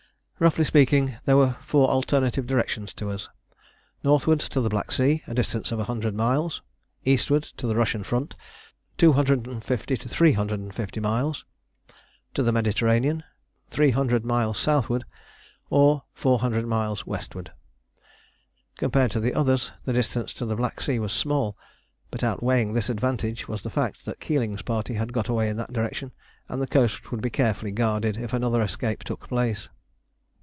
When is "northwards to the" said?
4.03-4.69